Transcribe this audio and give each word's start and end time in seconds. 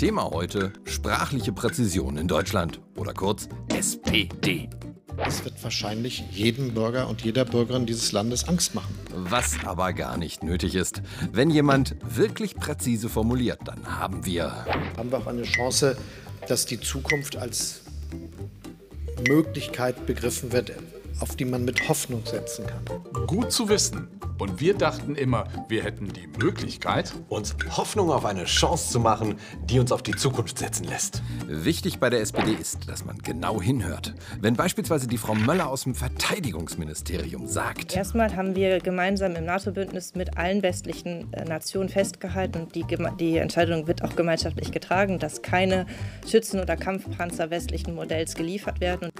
Thema 0.00 0.30
heute 0.30 0.72
sprachliche 0.86 1.52
Präzision 1.52 2.16
in 2.16 2.26
Deutschland 2.26 2.80
oder 2.96 3.12
kurz 3.12 3.50
SPD. 3.68 4.70
Es 5.18 5.44
wird 5.44 5.62
wahrscheinlich 5.62 6.24
jedem 6.30 6.72
Bürger 6.72 7.06
und 7.06 7.20
jeder 7.20 7.44
Bürgerin 7.44 7.84
dieses 7.84 8.10
Landes 8.10 8.48
Angst 8.48 8.74
machen. 8.74 8.94
Was 9.12 9.62
aber 9.62 9.92
gar 9.92 10.16
nicht 10.16 10.42
nötig 10.42 10.74
ist. 10.74 11.02
Wenn 11.32 11.50
jemand 11.50 11.96
wirklich 12.02 12.56
präzise 12.56 13.10
formuliert, 13.10 13.58
dann 13.66 13.98
haben 14.00 14.24
wir. 14.24 14.64
Haben 14.96 15.10
wir 15.10 15.18
auch 15.18 15.26
eine 15.26 15.42
Chance, 15.42 15.98
dass 16.48 16.64
die 16.64 16.80
Zukunft 16.80 17.36
als 17.36 17.82
Möglichkeit 19.28 20.06
begriffen 20.06 20.50
wird, 20.50 20.72
auf 21.20 21.36
die 21.36 21.44
man 21.44 21.66
mit 21.66 21.90
Hoffnung 21.90 22.22
setzen 22.24 22.64
kann. 22.66 23.26
Gut 23.26 23.52
zu 23.52 23.68
wissen. 23.68 24.08
Und 24.40 24.58
wir 24.58 24.72
dachten 24.72 25.16
immer, 25.16 25.44
wir 25.68 25.84
hätten 25.84 26.08
die 26.08 26.26
Möglichkeit, 26.42 27.12
uns 27.28 27.54
Hoffnung 27.76 28.10
auf 28.10 28.24
eine 28.24 28.46
Chance 28.46 28.90
zu 28.90 28.98
machen, 28.98 29.36
die 29.66 29.78
uns 29.78 29.92
auf 29.92 30.02
die 30.02 30.16
Zukunft 30.16 30.58
setzen 30.58 30.84
lässt. 30.84 31.22
Wichtig 31.46 31.98
bei 31.98 32.08
der 32.08 32.22
SPD 32.22 32.52
ist, 32.52 32.88
dass 32.88 33.04
man 33.04 33.18
genau 33.18 33.60
hinhört. 33.60 34.14
Wenn 34.40 34.56
beispielsweise 34.56 35.06
die 35.08 35.18
Frau 35.18 35.34
Möller 35.34 35.68
aus 35.68 35.82
dem 35.82 35.94
Verteidigungsministerium 35.94 37.46
sagt. 37.46 37.94
Erstmal 37.94 38.34
haben 38.34 38.56
wir 38.56 38.80
gemeinsam 38.80 39.36
im 39.36 39.44
NATO-Bündnis 39.44 40.14
mit 40.14 40.38
allen 40.38 40.62
westlichen 40.62 41.30
äh, 41.34 41.44
Nationen 41.44 41.90
festgehalten 41.90 42.62
und 42.62 42.74
die, 42.74 42.86
die 43.18 43.36
Entscheidung 43.36 43.86
wird 43.86 44.02
auch 44.02 44.16
gemeinschaftlich 44.16 44.72
getragen, 44.72 45.18
dass 45.18 45.42
keine 45.42 45.84
Schützen- 46.26 46.60
oder 46.60 46.76
Kampfpanzer 46.76 47.50
westlichen 47.50 47.94
Modells 47.94 48.34
geliefert 48.34 48.80
werden. 48.80 49.10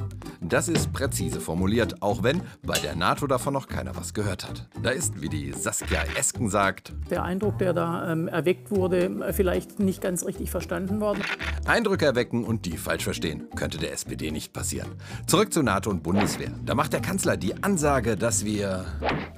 Das 0.40 0.68
ist 0.68 0.92
präzise 0.94 1.40
formuliert, 1.40 2.00
auch 2.00 2.22
wenn 2.22 2.40
bei 2.62 2.78
der 2.78 2.96
NATO 2.96 3.26
davon 3.26 3.52
noch 3.52 3.68
keiner 3.68 3.94
was 3.96 4.14
gehört 4.14 4.48
hat. 4.48 4.66
Da 4.82 4.90
ist, 4.90 5.09
wie 5.16 5.28
die 5.28 5.52
Saskia 5.52 6.02
Esken 6.16 6.50
sagt, 6.50 6.92
der 7.10 7.22
Eindruck, 7.22 7.58
der 7.58 7.72
da 7.72 8.12
ähm, 8.12 8.28
erweckt 8.28 8.70
wurde, 8.70 9.32
vielleicht 9.32 9.80
nicht 9.80 10.00
ganz 10.00 10.24
richtig 10.24 10.50
verstanden 10.50 11.00
worden. 11.00 11.22
Eindrücke 11.66 12.06
erwecken 12.06 12.44
und 12.44 12.66
die 12.66 12.76
falsch 12.76 13.04
verstehen, 13.04 13.48
könnte 13.56 13.78
der 13.78 13.92
SPD 13.92 14.30
nicht 14.30 14.52
passieren. 14.52 14.90
Zurück 15.26 15.52
zu 15.52 15.62
NATO 15.62 15.90
und 15.90 16.02
Bundeswehr. 16.02 16.52
Da 16.64 16.74
macht 16.74 16.92
der 16.92 17.00
Kanzler 17.00 17.36
die 17.36 17.62
Ansage, 17.62 18.16
dass 18.16 18.44
wir 18.44 18.84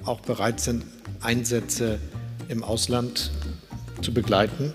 auch 0.05 0.21
bereit 0.21 0.59
sind, 0.59 0.85
Einsätze 1.21 1.99
im 2.47 2.63
Ausland 2.63 3.31
zu 4.01 4.13
begleiten 4.13 4.73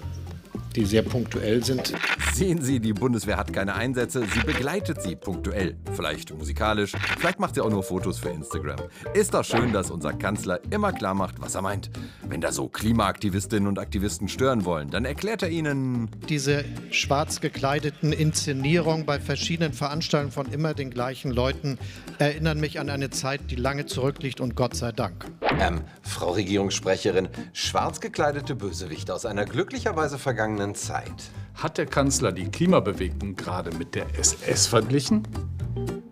die 0.79 0.85
sehr 0.85 1.03
punktuell 1.03 1.65
sind. 1.65 1.93
Sehen 2.39 2.63
Sie, 2.63 2.79
die 2.79 2.93
Bundeswehr 2.93 3.37
hat 3.37 3.53
keine 3.53 3.75
Einsätze, 3.75 4.25
sie 4.25 4.39
begleitet 4.47 5.03
sie 5.03 5.17
punktuell. 5.17 5.77
Vielleicht 5.93 6.33
musikalisch, 6.33 6.93
vielleicht 7.19 7.41
macht 7.41 7.57
sie 7.57 7.61
auch 7.61 7.69
nur 7.69 7.83
Fotos 7.83 8.21
für 8.21 8.29
Instagram. 8.29 8.79
Ist 9.13 9.35
doch 9.35 9.43
schön, 9.45 9.73
dass 9.73 9.91
unser 9.91 10.13
Kanzler 10.13 10.61
immer 10.71 10.93
klar 10.93 11.15
macht, 11.15 11.41
was 11.41 11.57
er 11.57 11.63
meint. 11.63 11.91
Wenn 12.29 12.41
da 12.41 12.53
so 12.53 12.69
Klimaaktivistinnen 12.69 13.67
und 13.67 13.81
Aktivisten 13.81 14.29
stören 14.29 14.65
wollen, 14.65 14.89
dann 14.89 15.05
erklärt 15.05 15.43
er 15.43 15.49
ihnen... 15.49 16.11
Diese 16.29 16.65
schwarz 16.93 17.41
gekleideten 17.41 18.13
Inszenierungen 18.13 19.05
bei 19.05 19.19
verschiedenen 19.19 19.73
Veranstaltungen 19.73 20.31
von 20.31 20.53
immer 20.53 20.75
den 20.75 20.91
gleichen 20.91 21.33
Leuten 21.33 21.77
erinnern 22.21 22.61
mich 22.61 22.79
an 22.79 22.89
eine 22.89 23.11
Zeit, 23.11 23.51
die 23.51 23.57
lange 23.57 23.87
zurückliegt 23.87 24.41
und 24.41 24.55
Gott 24.55 24.77
sei 24.77 24.93
Dank. 24.93 25.25
Ähm, 25.59 25.81
Frau 26.03 26.31
Regierungssprecherin, 26.31 27.31
schwarz 27.53 27.99
gekleidete 27.99 28.55
Bösewichte 28.55 29.13
aus 29.13 29.27
einer 29.27 29.45
glücklicherweise 29.45 30.19
vergangenen 30.19 30.77
Zeit. 30.77 31.33
Hat 31.59 31.77
der 31.77 31.87
Kanzler 31.87 32.31
die 32.31 32.49
Klimabewegten 32.49 33.35
gerade 33.35 33.73
mit 33.73 33.97
der 33.97 34.07
SS 34.17 34.69
verglichen? 34.69 35.27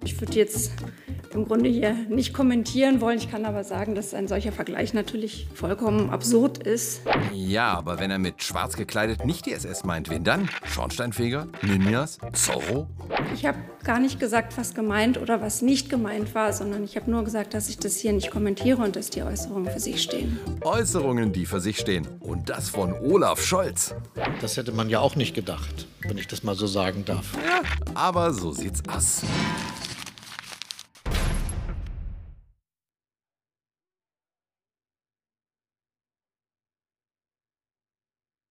Ich 0.03 0.21
würde 0.21 0.33
jetzt 0.33 0.73
im 1.37 1.45
Grunde 1.45 1.69
hier 1.69 1.93
nicht 2.09 2.33
kommentieren 2.33 3.01
wollen. 3.01 3.19
Ich 3.19 3.31
kann 3.31 3.45
aber 3.45 3.63
sagen, 3.63 3.95
dass 3.95 4.15
ein 4.15 4.27
solcher 4.27 4.53
Vergleich 4.53 4.95
natürlich 4.95 5.47
vollkommen 5.55 6.11
absurd 6.11 6.59
ist. 6.59 7.03
Ja, 7.33 7.75
aber 7.75 8.01
wenn 8.01 8.11
er 8.11 8.19
mit 8.19 8.43
schwarz 8.43 8.77
gekleidet 8.77 9.25
nicht 9.25 9.47
die 9.47 9.53
SS 9.53 9.85
meint, 9.85 10.11
wen 10.11 10.25
dann? 10.25 10.49
Schornsteinfeger? 10.65 11.47
Ninjas? 11.63 12.19
Zorro? 12.33 12.89
Ich 13.35 13.45
habe 13.45 13.59
gar 13.85 14.01
nicht 14.01 14.19
gesagt, 14.19 14.57
was 14.59 14.75
gemeint 14.75 15.19
oder 15.19 15.41
was 15.41 15.63
nicht 15.63 15.91
gemeint 15.91 16.35
war, 16.35 16.53
sondern 16.53 16.83
ich 16.83 16.97
habe 16.97 17.11
nur 17.11 17.23
gesagt, 17.23 17.55
dass 17.55 17.69
ich 17.69 17.79
das 17.79 17.97
hier 17.97 18.13
nicht 18.13 18.31
kommentiere 18.31 18.83
und 18.83 18.97
dass 18.97 19.11
die 19.11 19.23
Äußerungen 19.23 19.71
für 19.71 19.81
sich 19.81 20.03
stehen. 20.03 20.39
Äußerungen, 20.63 21.33
die 21.33 21.47
für 21.47 21.61
sich 21.61 21.79
stehen. 21.79 22.07
Und 22.21 22.49
das 22.49 22.69
von 22.69 22.95
Olaf 22.95 23.43
Scholz. 23.43 23.95
Das 24.41 24.57
hätte 24.57 24.73
man 24.73 24.89
ja 24.89 25.01
auch 25.01 25.15
nicht 25.15 25.35
gedacht, 25.35 25.87
wenn 26.01 26.19
ich 26.19 26.27
das 26.27 26.43
mal 26.43 26.55
so 26.55 26.67
sagen 26.67 27.05
darf. 27.05 27.35
Ja, 27.35 27.61
aber 27.95 28.33
so 28.33 28.53
sieht's 28.53 28.83
aus. 28.89 29.23